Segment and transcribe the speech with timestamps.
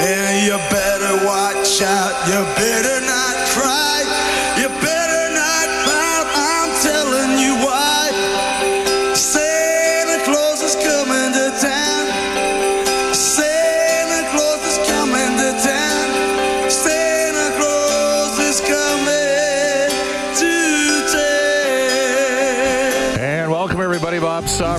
[0.00, 2.28] And you better watch out.
[2.28, 3.87] You better not cry.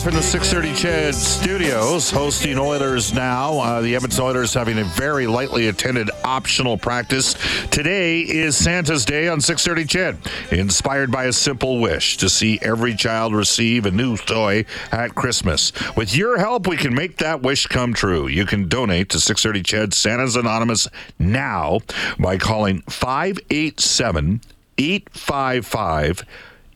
[0.09, 3.59] In the 630 CHED studios, hosting Oilers now.
[3.59, 7.35] Uh, the Edmonton Oilers having a very lightly attended optional practice.
[7.69, 12.95] Today is Santa's Day on 630 CHED, inspired by a simple wish to see every
[12.95, 15.71] child receive a new toy at Christmas.
[15.95, 18.25] With your help, we can make that wish come true.
[18.25, 20.87] You can donate to 630 CHED Santa's Anonymous
[21.19, 21.81] now
[22.17, 24.41] by calling 587
[24.79, 26.25] 855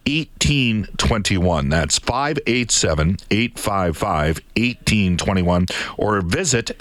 [0.05, 1.69] 1821.
[1.69, 5.67] That's 587 855 1821.
[5.97, 6.71] Or visit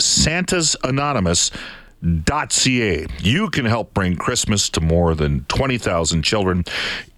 [2.03, 3.07] santasanonymous.ca.
[3.21, 6.65] You can help bring Christmas to more than 20,000 children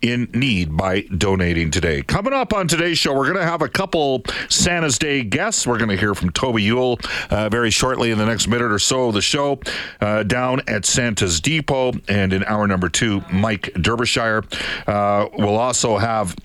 [0.03, 2.03] in need by donating today.
[2.03, 5.67] Coming up on today's show, we're going to have a couple Santa's Day guests.
[5.67, 6.99] We're going to hear from Toby Ewell
[7.31, 9.61] uh, very shortly in the next minute or so of the show
[10.00, 11.93] uh, down at Santa's Depot.
[12.09, 14.44] And in hour number two, Mike Derbyshire.
[14.87, 16.37] Uh, we'll also have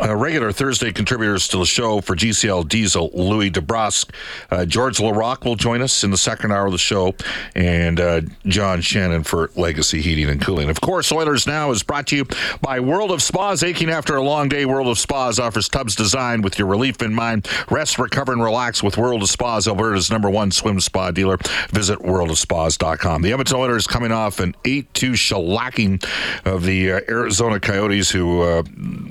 [0.00, 4.10] uh, regular Thursday contributors to the show for GCL Diesel, Louis DeBrusk.
[4.50, 7.14] Uh, George Laraque will join us in the second hour of the show,
[7.54, 10.68] and uh, John Shannon for Legacy Heating and Cooling.
[10.68, 12.26] Of course, Oilers Now is brought to you
[12.60, 13.62] by World of Spas.
[13.62, 17.14] Aching after a long day, World of Spas offers tubs designed with your relief in
[17.14, 17.48] mind.
[17.70, 21.38] Rest, recover, and relax with World of Spas, Alberta's number one swim spa dealer.
[21.70, 23.22] Visit worldofspas.com.
[23.22, 26.04] The Edmonton Oilers coming off an 8 2 shellacking
[26.44, 28.62] of the uh, Arizona Coyotes, who uh,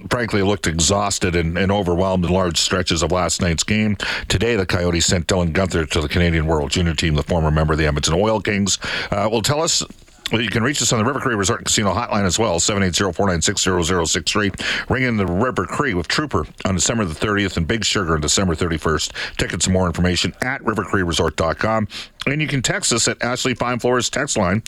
[0.10, 3.96] frankly looked exhausted and, and, overwhelmed in large stretches of last night's game.
[4.28, 7.74] Today, the Coyotes sent Dylan Guenther to the Canadian World Junior Team, the former member
[7.74, 8.80] of the Edmonton Oil Kings.
[9.12, 9.84] Uh, will tell us
[10.32, 14.90] you can reach us on the River Cree Resort Casino hotline as well, 780-496-0063.
[14.90, 18.22] Ring in the River Cree with Trooper on December the 30th and Big Sugar on
[18.22, 19.38] December 31st.
[19.38, 21.88] Tickets and more information at rivercreeresort.com.
[22.26, 24.62] And you can text us at Ashley Fine Floors text line,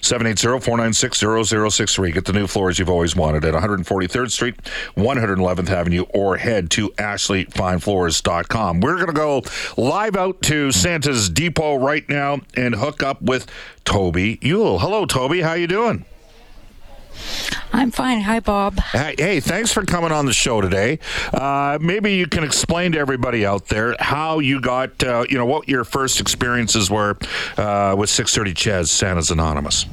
[0.00, 2.14] 780-496-0063.
[2.14, 4.56] Get the new floors you've always wanted at 143rd Street,
[4.96, 8.80] 111th Avenue, or head to ashleyfinefloors.com.
[8.80, 9.42] We're going to go
[9.76, 13.46] live out to Santa's Depot right now and hook up with
[13.84, 14.78] Toby Yule.
[14.78, 15.40] Hello, Toby.
[15.40, 16.04] How you doing?
[17.72, 18.20] I'm fine.
[18.22, 18.78] Hi, Bob.
[18.80, 20.98] Hey, hey thanks for coming on the show today.
[21.32, 25.46] Uh, maybe you can explain to everybody out there how you got, uh, you know,
[25.46, 27.16] what your first experiences were
[27.56, 29.86] uh, with 630 CHED's Santa's Anonymous.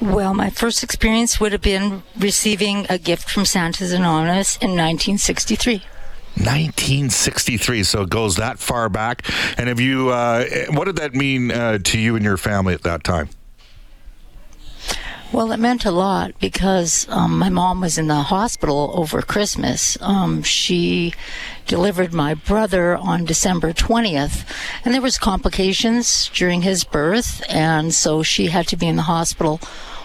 [0.00, 5.82] Well, my first experience would have been receiving a gift from Santa's Anonymous in 1963.
[6.34, 9.22] 1963, so it goes that far back.
[9.58, 12.82] And have you, uh, what did that mean uh, to you and your family at
[12.82, 13.28] that time?
[15.32, 19.96] Well, it meant a lot because um, my mom was in the hospital over Christmas.
[20.02, 21.14] Um, she
[21.66, 24.44] delivered my brother on December 20th,
[24.84, 29.02] and there was complications during his birth, and so she had to be in the
[29.02, 29.58] hospital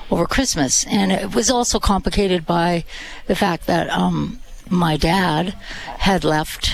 [0.09, 0.87] over Christmas.
[0.87, 2.85] And it was also complicated by
[3.25, 4.39] the fact that um,
[4.71, 5.55] my dad
[5.99, 6.71] had left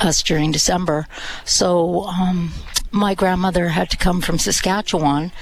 [0.00, 1.06] us during December.
[1.44, 2.52] So um,
[2.90, 5.32] my grandmother had to come from Saskatchewan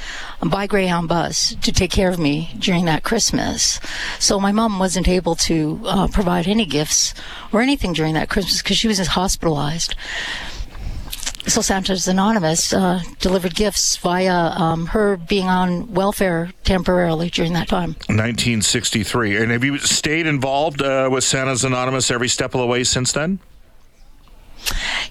[0.40, 3.80] by Greyhound bus to take care of me during that Christmas.
[4.18, 7.12] So my mom wasn't able to uh, provide any gifts
[7.52, 9.94] or anything during that Christmas because she was hospitalized.
[11.46, 17.68] So Santa's Anonymous uh, delivered gifts via um, her being on welfare temporarily during that
[17.68, 17.90] time.
[18.08, 19.36] 1963.
[19.36, 23.12] And have you stayed involved uh, with Santa's Anonymous every step of the way since
[23.12, 23.38] then?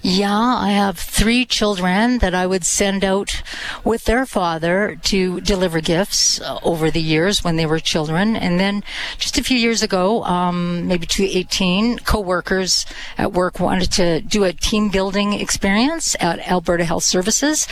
[0.01, 3.41] Yeah, I have three children that I would send out
[3.83, 8.35] with their father to deliver gifts uh, over the years when they were children.
[8.35, 8.83] And then
[9.17, 12.85] just a few years ago, um, maybe 2018, co-workers
[13.17, 17.67] at work wanted to do a team building experience at Alberta Health Services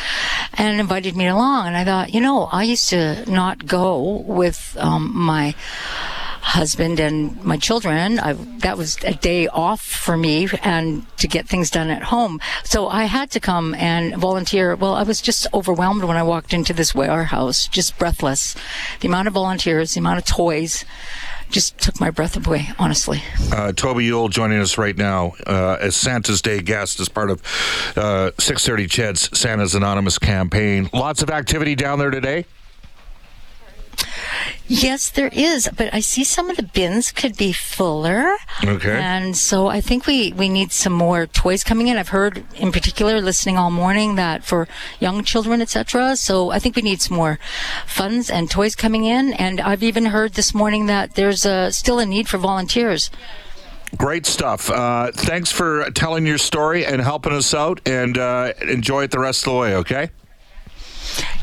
[0.57, 1.67] and invited me along.
[1.67, 5.55] And I thought, you know, I used to not go with um, my
[6.47, 8.19] husband and my children.
[8.19, 12.39] I, that was a day off for me and to get things done at home.
[12.63, 14.75] So I had to come and volunteer.
[14.75, 18.55] Well, I was just overwhelmed when I walked into this warehouse, just breathless.
[19.01, 20.85] The amount of volunteers, the amount of toys
[21.49, 23.21] just took my breath away, honestly.
[23.51, 27.41] Uh, Toby Yule joining us right now uh, as Santa's Day guest as part of
[27.95, 30.89] uh, 630 CHED's Santa's Anonymous campaign.
[30.93, 32.45] Lots of activity down there today.
[34.67, 38.35] Yes, there is, but I see some of the bins could be fuller.
[38.63, 38.99] Okay.
[38.99, 41.97] And so I think we, we need some more toys coming in.
[41.97, 44.67] I've heard, in particular, listening all morning, that for
[44.99, 46.15] young children, etc.
[46.17, 47.39] So I think we need some more
[47.85, 49.33] funds and toys coming in.
[49.33, 53.09] And I've even heard this morning that there's a, still a need for volunteers.
[53.95, 54.69] Great stuff.
[54.69, 59.19] Uh, thanks for telling your story and helping us out, and uh, enjoy it the
[59.19, 59.75] rest of the way.
[59.75, 60.09] Okay.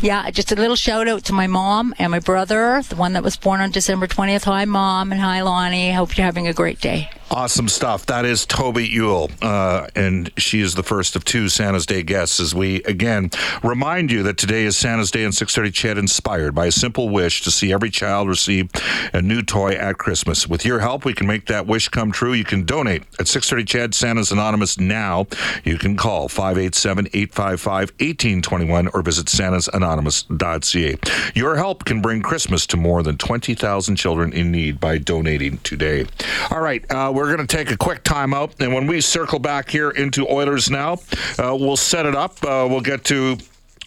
[0.01, 3.23] Yeah, just a little shout out to my mom and my brother, the one that
[3.23, 4.45] was born on December 20th.
[4.45, 5.93] Hi, mom, and hi, Lonnie.
[5.93, 7.11] Hope you're having a great day.
[7.35, 8.07] Awesome stuff.
[8.07, 12.39] That is Toby Ewell, uh, and she is the first of two Santa's Day guests.
[12.39, 13.31] As we again
[13.65, 17.43] remind you that today is Santa's Day, and 6:30 CHED inspired by a simple wish
[17.43, 18.71] to see every child receive
[19.13, 20.47] a new toy at Christmas.
[20.47, 22.35] With your help, we can make that wish come true.
[22.35, 25.27] You can donate at 6:30 CHED Santa's Anonymous now.
[25.65, 30.99] You can call 587-855-1821 or visit santasanonymous.ca.
[31.35, 36.07] Your help can bring Christmas to more than 20,000 children in need by donating today.
[36.53, 36.89] All right.
[36.89, 40.29] Uh, we're going to take a quick timeout, and when we circle back here into
[40.29, 40.95] Oilers now,
[41.39, 42.43] uh, we'll set it up.
[42.45, 43.37] Uh, we'll get to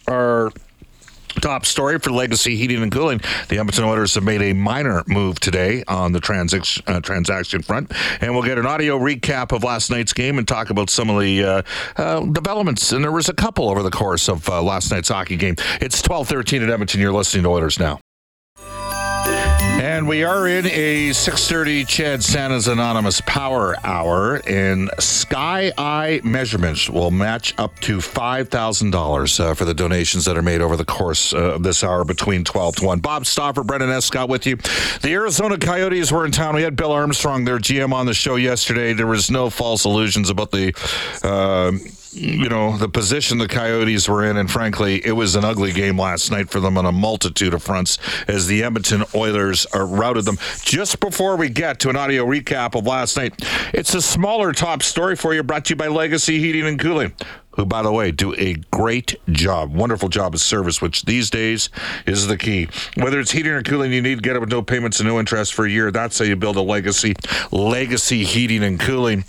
[0.08, 0.50] our
[1.40, 3.20] top story for Legacy Heating and Cooling.
[3.48, 7.92] The Edmonton Oilers have made a minor move today on the transaction uh, transaction front,
[8.20, 11.20] and we'll get an audio recap of last night's game and talk about some of
[11.20, 11.62] the uh,
[11.96, 12.90] uh, developments.
[12.92, 15.56] And there was a couple over the course of uh, last night's hockey game.
[15.80, 17.00] It's twelve thirteen at Edmonton.
[17.00, 18.00] You're listening to Oilers now.
[19.78, 26.90] And we are in a 6:30 CHED Santa's Anonymous Power Hour, and Sky Eye Measurements
[26.90, 30.76] will match up to five thousand uh, dollars for the donations that are made over
[30.76, 32.98] the course uh, of this hour between 12 to 1.
[32.98, 34.56] Bob Stauffer, Brendan Escott with you.
[34.56, 36.56] The Arizona Coyotes were in town.
[36.56, 38.94] We had Bill Armstrong, their GM, on the show yesterday.
[38.94, 40.74] There was no false illusions about the.
[41.22, 41.78] Uh,
[42.12, 45.98] you know, the position the Coyotes were in, and frankly, it was an ugly game
[45.98, 50.24] last night for them on a multitude of fronts as the Edmonton Oilers uh, routed
[50.24, 50.38] them.
[50.62, 53.34] Just before we get to an audio recap of last night,
[53.74, 57.12] it's a smaller top story for you brought to you by Legacy Heating and Cooling
[57.58, 61.70] who, by the way, do a great job, wonderful job of service, which these days
[62.06, 62.68] is the key.
[62.94, 65.18] Whether it's heating or cooling, you need to get it with no payments and no
[65.18, 65.90] interest for a year.
[65.90, 67.16] That's how you build a legacy.
[67.50, 69.24] Legacy Heating and Cooling.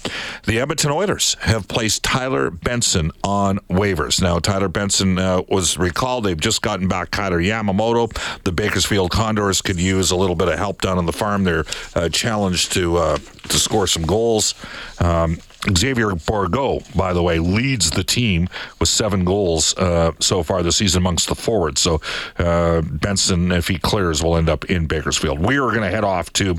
[0.45, 4.21] The Edmonton Oilers have placed Tyler Benson on waivers.
[4.21, 6.25] Now, Tyler Benson uh, was recalled.
[6.25, 8.13] They've just gotten back Kailer Yamamoto.
[8.43, 11.45] The Bakersfield Condors could use a little bit of help down on the farm.
[11.45, 11.65] They're
[11.95, 14.53] uh, challenged to uh, to score some goals.
[14.99, 15.39] Um,
[15.77, 18.47] Xavier Bourgault, by the way, leads the team
[18.79, 21.81] with seven goals uh, so far this season amongst the forwards.
[21.81, 22.01] So
[22.37, 25.39] uh, Benson, if he clears, will end up in Bakersfield.
[25.39, 26.55] We are going to head off to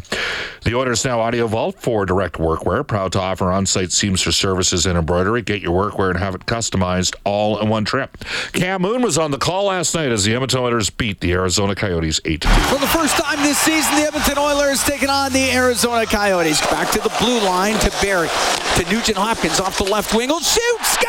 [0.64, 2.87] the Oilers Now Audio Vault for direct workwear.
[2.87, 5.42] Proud to offer on-site seamstress services and embroidery.
[5.42, 8.19] Get your workwear and have it customized all in one trip.
[8.52, 11.75] Cam Moon was on the call last night as the Edmonton Oilers beat the Arizona
[11.75, 12.49] Coyotes 8 2.
[12.49, 16.61] For the first time this season, the Edmonton Oilers taking on the Arizona Coyotes.
[16.66, 18.28] Back to the blue line to Barry
[18.76, 20.28] to Nugent Hopkins off the left wing.
[20.28, 21.06] Will shoot, scores!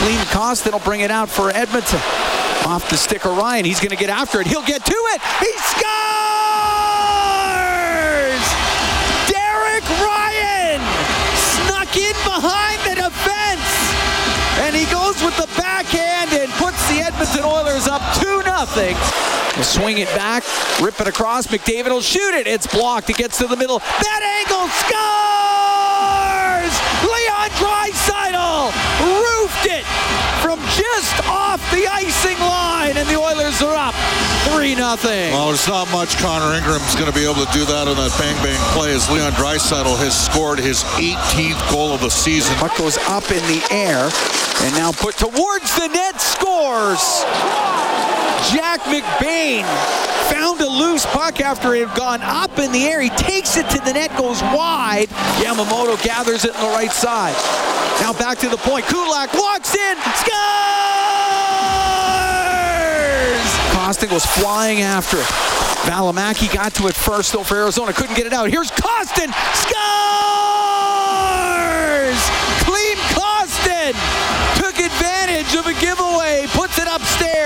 [0.00, 2.00] Klim Kostin will bring it out for Edmonton.
[2.64, 3.66] Off the stick of Ryan.
[3.66, 4.46] He's going to get after it.
[4.46, 5.20] He'll get to it.
[5.44, 5.84] He scores!
[9.28, 10.80] Derek Ryan
[11.36, 13.68] snuck in behind the defense.
[14.64, 19.13] And he goes with the backhand and puts the Edmonton Oilers up 2 0.
[19.56, 20.42] We'll swing it back,
[20.80, 21.46] rip it across.
[21.46, 22.46] McDavid will shoot it.
[22.46, 23.08] It's blocked.
[23.10, 23.78] It gets to the middle.
[23.78, 26.74] That angle scores!
[27.06, 28.74] Leon Draisaitl
[29.06, 29.86] roofed it
[30.42, 33.94] from just off the icing line, and the Oilers are up
[34.52, 35.30] 3 nothing.
[35.32, 38.12] Well, there's not much Connor Ingram's going to be able to do that on that
[38.18, 42.56] bang bang play as Leon Draisaitl has scored his 18th goal of the season.
[42.56, 44.10] Puck goes up in the air
[44.66, 47.24] and now put towards the net, scores.
[48.52, 49.64] Jack McBain
[50.30, 53.00] found a loose puck after it had gone up in the air.
[53.00, 55.08] He takes it to the net, goes wide.
[55.40, 57.34] Yamamoto gathers it on the right side.
[58.00, 58.86] Now back to the point.
[58.86, 60.34] Kulak walks in, scores!
[63.72, 65.26] Kostin goes flying after it.
[65.84, 67.92] Valimaki got to it first, though, for Arizona.
[67.92, 68.50] Couldn't get it out.
[68.50, 69.74] Here's Kostin, scores!
[72.64, 73.94] Klim Kostin
[74.56, 76.46] took advantage of a giveaway,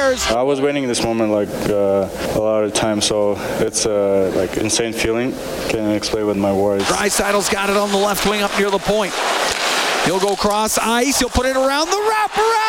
[0.09, 4.57] I was waiting this moment like uh, a lot of time, so it's a like
[4.57, 5.33] insane feeling.
[5.69, 6.85] Can't explain with my words.
[6.85, 9.13] Draisaitl's got it on the left wing up near the point.
[10.05, 11.19] He'll go cross ice.
[11.19, 12.68] He'll put it around the wraparound.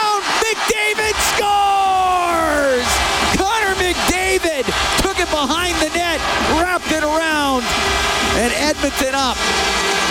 [8.70, 9.34] Edmonton up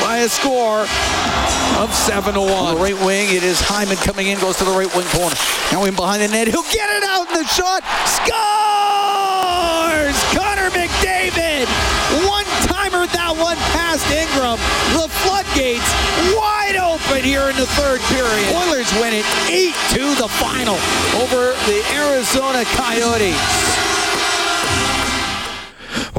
[0.03, 0.83] by a score
[1.79, 2.75] of 7 to 1.
[2.75, 5.39] The right wing, it is Hyman coming in, goes to the right wing corner.
[5.71, 7.87] Now in behind the net, he'll get it out in the shot.
[8.03, 8.27] Scores!
[10.35, 11.71] Connor McDavid!
[12.27, 14.59] One timer that one past Ingram.
[14.91, 15.87] The floodgates
[16.35, 18.43] wide open here in the third period.
[18.59, 19.27] Oilers win it
[19.95, 20.75] 8-2 the final
[21.23, 23.98] over the Arizona Coyotes.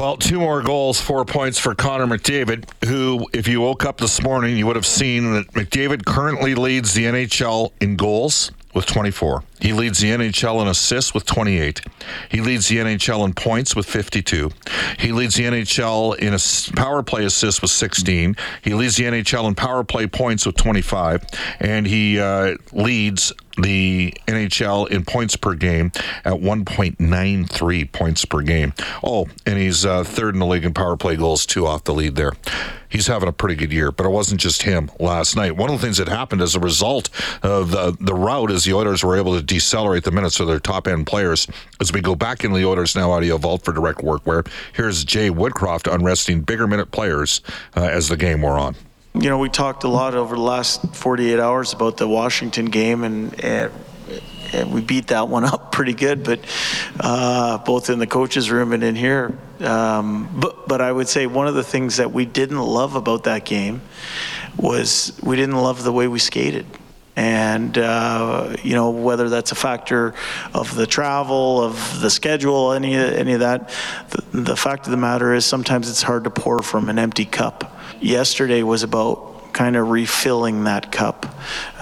[0.00, 4.22] Well, two more goals, four points for Connor McDavid, who, if you woke up this
[4.22, 9.44] morning, you would have seen that McDavid currently leads the NHL in goals with 24.
[9.60, 11.82] He leads the NHL in assists with 28.
[12.30, 14.50] He leads the NHL in points with 52.
[14.98, 18.36] He leads the NHL in a power play assists with 16.
[18.62, 21.24] He leads the NHL in power play points with 25.
[21.60, 25.92] And he uh, leads the NHL in points per game
[26.24, 28.72] at 1.93 points per game.
[29.02, 31.94] Oh, and he's uh, third in the league in power play goals, two off the
[31.94, 32.32] lead there.
[32.88, 35.56] He's having a pretty good year, but it wasn't just him last night.
[35.56, 37.08] One of the things that happened as a result
[37.40, 40.60] of the, the route is the Oilers were able to decelerate the minutes of their
[40.60, 41.48] top end players.
[41.80, 45.04] As we go back in the Oilers Now audio vault for direct work, where here's
[45.04, 47.40] Jay Woodcroft unresting bigger minute players
[47.76, 48.76] uh, as the game wore on.
[49.14, 53.02] You know, we talked a lot over the last 48 hours about the Washington game,
[53.02, 53.72] and, and,
[54.52, 56.38] and we beat that one up pretty good, but
[57.00, 59.36] uh, both in the coaches' room and in here.
[59.58, 63.24] Um, but but I would say one of the things that we didn't love about
[63.24, 63.82] that game
[64.56, 66.66] was we didn't love the way we skated.
[67.20, 70.14] And, uh, you know, whether that's a factor
[70.54, 73.68] of the travel, of the schedule, any, any of that,
[74.08, 77.26] the, the fact of the matter is sometimes it's hard to pour from an empty
[77.26, 77.78] cup.
[78.00, 81.26] Yesterday was about kind of refilling that cup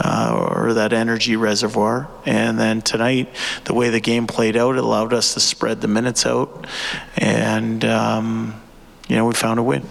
[0.00, 2.08] uh, or that energy reservoir.
[2.26, 5.88] And then tonight, the way the game played out, it allowed us to spread the
[5.88, 6.66] minutes out.
[7.16, 8.60] And, um,
[9.06, 9.88] you know, we found a win.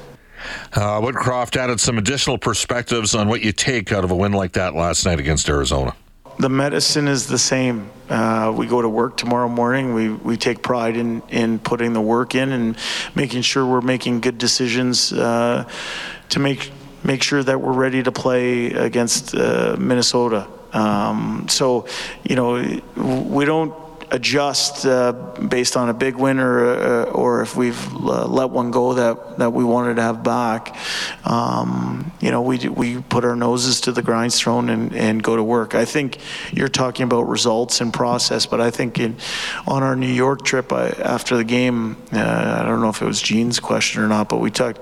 [0.74, 4.54] Uh, Woodcroft added some additional perspectives on what you take out of a win like
[4.54, 5.96] that last night against Arizona.
[6.39, 7.89] The medicine is the same.
[8.10, 9.94] Uh, we go to work tomorrow morning.
[9.96, 12.77] We, we take pride in, in putting the work in and
[13.16, 15.68] making sure we're making good decisions uh,
[16.30, 16.72] to make
[17.04, 20.48] make sure that we're ready to play against uh, Minnesota.
[20.74, 21.88] Um, so,
[22.24, 23.74] you know, we don't
[24.12, 28.72] adjust uh, based on a big win or, uh, or if we've uh, let one
[28.72, 30.76] go that, that we wanted to have back.
[31.26, 35.44] Um, you know, we, we put our noses to the grindstone and, and go to
[35.44, 35.76] work.
[35.76, 36.20] I think
[36.52, 39.18] you're talking about results and process, but I think in,
[39.68, 43.06] on our New York trip I, after the game, uh, I don't know if it
[43.06, 44.80] was Gene's question or not, but we talked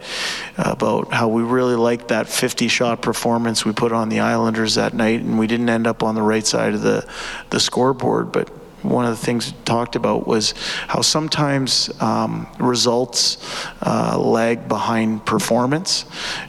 [0.57, 4.93] about how we really liked that 50 shot performance we put on the Islanders that
[4.93, 7.07] night, and we didn't end up on the right side of the,
[7.49, 8.49] the scoreboard, but
[8.89, 10.53] one of the things talked about was
[10.87, 13.37] how sometimes um, results
[13.81, 16.05] uh, lag behind performance,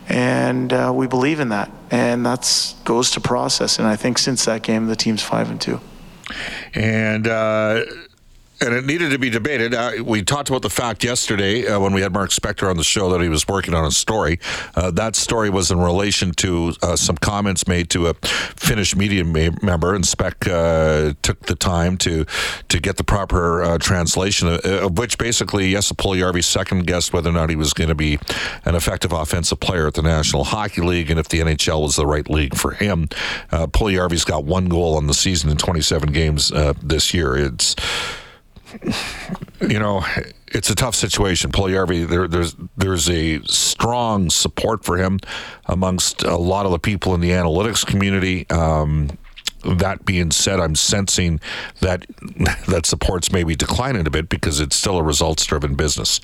[0.09, 3.79] and uh, we believe in that, and that goes to process.
[3.79, 5.81] And I think since that game, the team's five and two.
[6.75, 7.27] And.
[7.27, 7.85] Uh
[8.61, 9.75] and it needed to be debated.
[9.75, 12.85] Uh, we talked about the fact yesterday uh, when we had Mark Spector on the
[12.85, 14.39] show that he was working on a story.
[14.75, 19.25] Uh, that story was in relation to uh, some comments made to a Finnish media
[19.25, 22.25] ma- member, and Spec uh, took the time to
[22.69, 27.35] to get the proper uh, translation of, which basically Jesse Puljujarvi second guessed whether or
[27.35, 28.19] not he was going to be
[28.65, 32.07] an effective offensive player at the National Hockey League and if the NHL was the
[32.07, 33.09] right league for him.
[33.51, 36.51] Uh, Puljujarvi's got one goal on the season in 27 games
[36.83, 37.37] this year.
[37.37, 37.77] It's
[39.61, 40.05] you know,
[40.49, 41.51] it's a tough situation.
[41.53, 45.19] Puljujarvi, there, there's there's a strong support for him
[45.67, 48.49] amongst a lot of the people in the analytics community.
[48.51, 49.19] Um,
[49.65, 51.41] that being said, I'm sensing
[51.81, 52.07] that
[52.69, 56.21] that supports maybe declining a bit because it's still a results-driven business.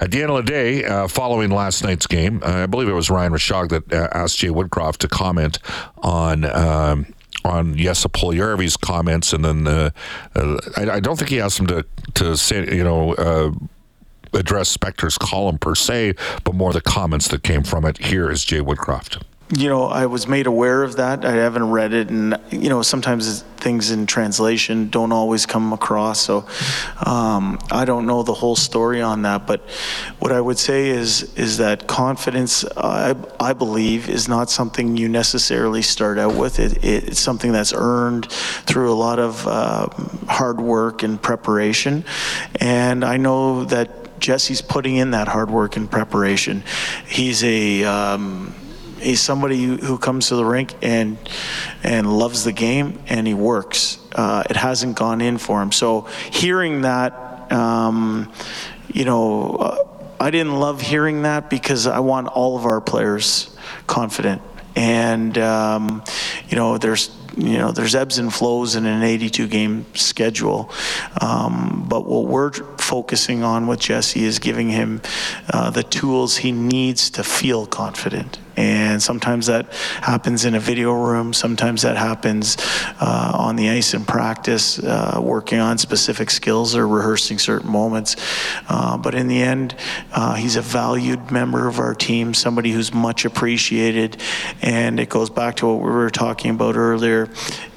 [0.00, 2.92] At the end of the day, uh, following last night's game, uh, I believe it
[2.92, 5.58] was Ryan Rishaug that uh, asked Jay Woodcroft to comment
[5.98, 6.44] on.
[6.44, 7.06] Um,
[7.44, 9.90] on Puljujärvi's comments, and then uh,
[10.34, 13.50] uh, I, I, don't think he asked him to to say, you know, uh,
[14.32, 17.98] address Spector's column per se, but more the comments that came from it.
[17.98, 21.24] Here is Jay Woodcroft you know, I was made aware of that.
[21.24, 26.20] I haven't read it, and you know, sometimes things in translation don't always come across.
[26.20, 26.46] So
[27.04, 29.48] um, I don't know the whole story on that.
[29.48, 29.60] But
[30.20, 35.08] what I would say is is that confidence, I, I believe, is not something you
[35.08, 36.60] necessarily start out with.
[36.60, 39.88] It, it's something that's earned through a lot of uh,
[40.28, 42.04] hard work and preparation.
[42.60, 46.62] And I know that Jesse's putting in that hard work and preparation.
[47.06, 48.54] He's a um,
[49.00, 51.18] he's somebody who comes to the rink and
[51.82, 53.98] and loves the game and he works.
[54.12, 55.72] Uh, it hasn't gone in for him.
[55.72, 58.32] So hearing that, um,
[58.92, 59.86] you know, uh,
[60.20, 64.42] I didn't love hearing that because I want all of our players confident.
[64.76, 66.04] And um,
[66.48, 70.70] you know, there's you know, there's ebbs and flows in an 82 game schedule.
[71.20, 75.00] Um, but what we're focusing on with Jesse is giving him
[75.52, 78.38] uh, the tools he needs to feel confident.
[78.56, 81.32] And sometimes that happens in a video room.
[81.32, 82.56] Sometimes that happens
[83.00, 88.16] uh, on the ice in practice, uh, working on specific skills or rehearsing certain moments.
[88.68, 89.74] Uh, but in the end,
[90.12, 94.20] uh, he's a valued member of our team, somebody who's much appreciated.
[94.62, 97.28] And it goes back to what we were talking about earlier.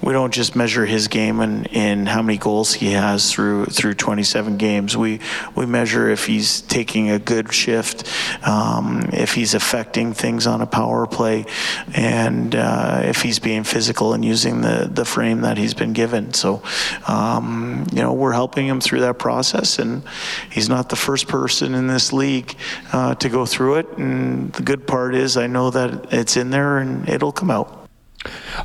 [0.04, 3.94] We don't just measure his game in, in how many goals he has through through
[3.94, 4.98] 27 games.
[4.98, 5.22] We
[5.56, 8.10] we measure if he's taking a good shift,
[8.46, 11.46] um, if he's affecting things on a power play,
[11.94, 16.34] and uh, if he's being physical and using the, the frame that he's been given.
[16.34, 16.62] So,
[17.08, 20.04] um, you know, we're helping him through that process, and
[20.52, 22.56] he's not the first person in this league
[22.92, 23.98] uh, to go through it.
[23.98, 27.83] And the good part is, I know that it's in there and it'll come out.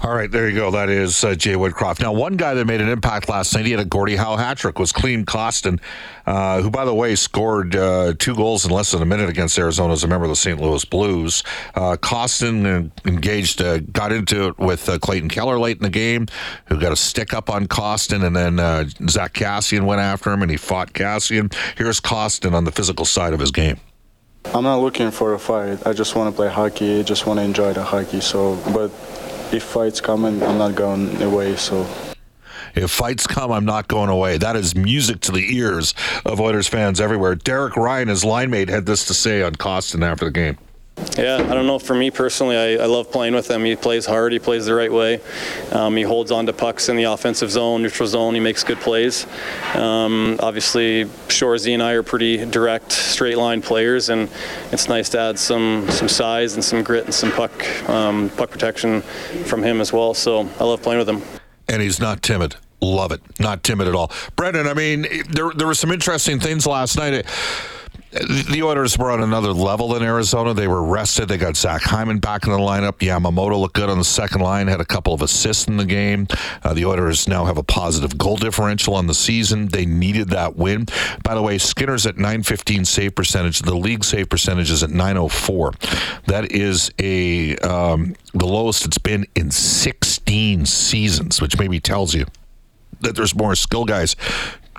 [0.02, 0.70] All right, there you go.
[0.70, 2.00] That is uh, Jay Woodcroft.
[2.00, 4.58] Now, one guy that made an impact last night, he had a Gordie Howe hat
[4.58, 5.80] trick, was Klim Kostin,
[6.26, 9.58] uh, who, by the way, scored uh, two goals in less than a minute against
[9.58, 10.60] Arizona as a member of the St.
[10.60, 11.42] Louis Blues.
[11.74, 16.26] Uh, Kostin engaged, uh, got into it with uh, Clayton Keller late in the game,
[16.66, 20.42] who got a stick up on Kostin, and then uh, Zack Kassian went after him,
[20.42, 21.52] and he fought Kassian.
[21.76, 23.80] Here's Kostin on the physical side of his game.
[24.54, 25.86] I'm not looking for a fight.
[25.86, 27.00] I just want to play hockey.
[27.00, 28.20] I just want to enjoy the hockey.
[28.20, 28.90] So, but
[29.52, 31.56] if fights come, I'm not going away.
[31.56, 31.86] So.
[32.74, 34.38] If fights come, I'm not going away.
[34.38, 37.34] That is music to the ears of Oilers fans everywhere.
[37.34, 40.58] Derek Ryan, his line mate, had this to say on Kostin after the game.
[41.16, 41.78] Yeah, I don't know.
[41.78, 43.64] For me personally, I, I, love playing with him.
[43.64, 44.32] He plays hard.
[44.32, 45.20] He plays the right way.
[45.72, 48.34] Um, he holds on to pucks in the offensive zone, neutral zone.
[48.34, 49.26] He makes good plays.
[49.74, 54.30] Um, obviously, Shoresy and I are pretty direct, straight line players, and
[54.70, 57.52] it's nice to add some some size and some grit and some puck
[57.88, 60.14] um, puck protection from him as well.
[60.14, 61.22] So I love playing with him.
[61.68, 62.56] And he's not timid.
[62.80, 63.20] Love it.
[63.40, 64.12] Not timid at all.
[64.36, 67.26] Brendan, I mean, there there were some interesting things last night
[68.10, 70.54] the Oilers were on another level than Arizona.
[70.54, 71.28] They were rested.
[71.28, 72.98] They got Zach Hyman back in the lineup.
[72.98, 76.26] Yamamoto looked good on the second line, had a couple of assists in the game.
[76.62, 79.68] Uh, the Oilers now have a positive goal differential on the season.
[79.68, 80.86] They needed that win.
[81.22, 83.60] By the way, Skinner's at 915 save percentage.
[83.60, 85.72] The league save percentage is at 904.
[86.26, 92.26] That is a um, the lowest it's been in 16 seasons, which maybe tells you
[93.00, 94.16] that there's more skill guys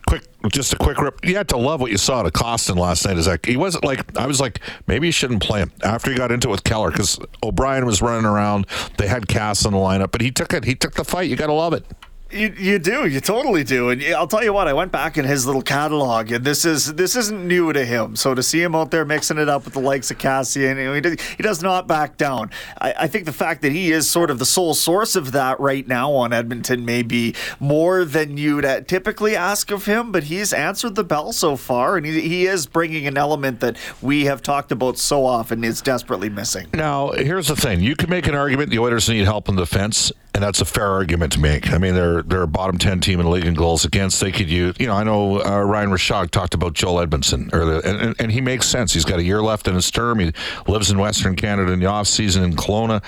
[0.10, 1.24] quick, just a quick rip.
[1.24, 3.18] You had to love what you saw to Kostin last night.
[3.18, 6.18] Is that he wasn't like I was like maybe you shouldn't play him after he
[6.18, 8.66] got into it with Keller because O'Brien was running around.
[8.98, 10.66] They had Cass in the lineup, but he took it.
[10.66, 11.30] He took the fight.
[11.30, 11.86] You got to love it.
[12.32, 13.08] You, you do.
[13.08, 13.90] You totally do.
[13.90, 16.94] And I'll tell you what I went back in his little catalog and this is
[16.94, 18.16] this isn't new to him.
[18.16, 21.02] So to see him out there mixing it up with the likes of Kassian he
[21.02, 22.52] does, he does not back down.
[22.80, 25.60] I, I, think the fact that he is sort of the sole source of that
[25.60, 30.26] right now on Edmonton may be more than you'd uh, typically ask of him but
[30.26, 34.26] he's answered the bell so far and he, he is bringing an element that we
[34.26, 36.68] have talked about so often is desperately missing.
[36.74, 37.82] Now here's the thing.
[37.82, 40.66] You can make an argument the Oilers need help in the defense and that's a
[40.66, 41.72] fair argument to make.
[41.72, 44.20] I mean, they're they're a bottom ten team in the league in goals against.
[44.20, 47.80] They could use, you know, I know uh, Ryan Rishaug talked about Joel Edmundson earlier,
[47.80, 48.94] and, and, and, he makes sense.
[48.94, 50.20] He's got a year left in his term.
[50.20, 50.32] He
[50.68, 53.04] lives in Western Canada in the off season in Kelowna.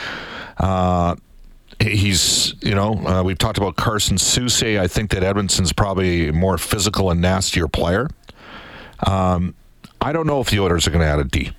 [0.58, 1.16] Uh,
[1.80, 4.80] he's, you know, uh, we've talked about Carson Soucy.
[4.80, 8.10] I think that Edmundson's probably a more physical and nastier player.
[9.06, 9.54] Um,
[10.00, 11.52] I don't know if the Oilers are going to add a D.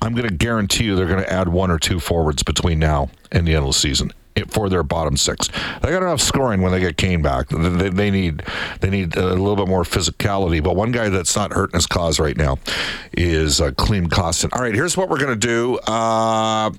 [0.00, 3.10] I'm going to guarantee you they're going to add one or two forwards between now
[3.32, 4.12] and the end of the season
[4.44, 5.48] for their bottom six.
[5.82, 7.48] They got enough scoring when they get Kane back.
[7.48, 8.42] They, they need
[8.80, 10.62] they need a little bit more physicality.
[10.62, 12.58] But one guy that's not hurting his cause right now
[13.12, 14.50] is uh, Klim Kostin.
[14.52, 15.78] All right, here's what we're gonna do.
[15.78, 16.70] Uh,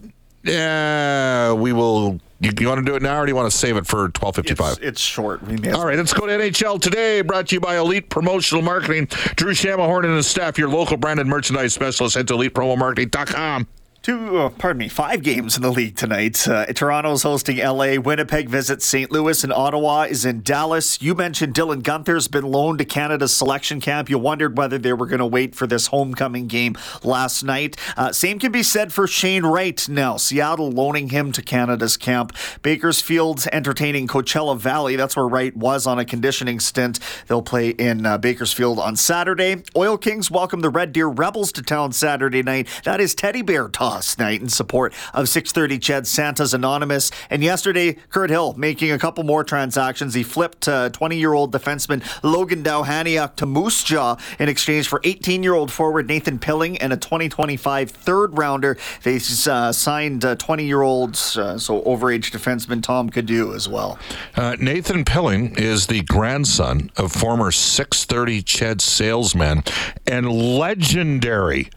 [0.43, 2.19] yeah, we will.
[2.41, 4.07] You, you want to do it now, or do you want to save it for
[4.09, 4.73] twelve fifty five?
[4.77, 5.43] It's, it's short.
[5.43, 7.21] We All right, let's go to NHL today.
[7.21, 9.07] Brought to you by Elite Promotional Marketing.
[9.35, 12.15] Drew Shamahorn and his staff, your local branded merchandise specialist.
[12.15, 13.67] Head to elitepromomarketing.com.
[14.01, 16.47] Two, uh, pardon me, five games in the league tonight.
[16.47, 17.95] Uh, Toronto's hosting LA.
[17.99, 19.11] Winnipeg visits St.
[19.11, 21.01] Louis, and Ottawa is in Dallas.
[21.01, 24.09] You mentioned Dylan Guenther's been loaned to Canada's selection camp.
[24.09, 27.75] You wondered whether they were going to wait for this homecoming game last night.
[27.97, 30.15] Uh, same can be said for Shane Wright now.
[30.15, 32.33] Seattle loaning him to Canada's camp.
[32.61, 34.95] Bakersfield's entertaining Coachella Valley.
[34.95, 36.99] That's where Wright was on a conditioning stint.
[37.27, 39.61] They'll play in uh, Bakersfield on Saturday.
[39.75, 42.69] Oil Kings welcome the Red Deer Rebels to town Saturday night.
[42.85, 47.09] That is Teddy Bear Toss night in support of 630 Ched Santa's Anonymous.
[47.31, 50.13] And yesterday, Kirt Hill making a couple more transactions.
[50.13, 55.41] He flipped 20 year old defenseman Logan Dowhaniuk to Moose Jaw in exchange for 18
[55.41, 58.77] year old forward Nathan Pilling and a 2025 third rounder.
[59.01, 63.97] They uh, signed 20 year olds, uh, so overage defenseman Tom Cadu as well.
[64.35, 69.63] Uh, Nathan Pilling is the grandson of former 630 Ched salesman
[70.05, 71.71] and legendary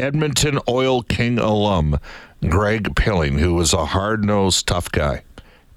[0.00, 1.98] Edmonton Oil King alum
[2.48, 5.22] Greg Pilling, who was a hard nosed, tough guy.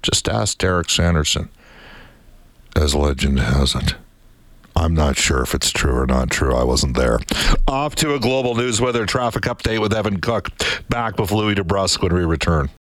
[0.02, 1.50] Just ask Derek Sanderson.
[2.74, 3.94] As legend has it.
[4.76, 6.54] I'm not sure if it's true or not true.
[6.54, 7.20] I wasn't there.
[7.68, 10.50] Off to a global news weather traffic update with Evan Cook.
[10.88, 12.70] Back with Louis DeBrusk when we return.